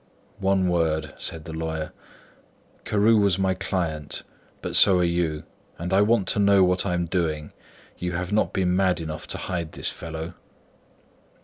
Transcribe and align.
"One 0.39 0.67
word," 0.67 1.13
said 1.19 1.45
the 1.45 1.53
lawyer. 1.53 1.93
"Carew 2.85 3.17
was 3.17 3.37
my 3.37 3.53
client, 3.53 4.23
but 4.63 4.75
so 4.75 4.97
are 4.97 5.03
you, 5.03 5.43
and 5.77 5.93
I 5.93 6.01
want 6.01 6.27
to 6.29 6.39
know 6.39 6.63
what 6.63 6.87
I 6.87 6.95
am 6.95 7.05
doing. 7.05 7.51
You 7.99 8.13
have 8.13 8.33
not 8.33 8.51
been 8.51 8.75
mad 8.75 8.99
enough 8.99 9.27
to 9.27 9.37
hide 9.37 9.73
this 9.73 9.89
fellow?" 9.91 10.33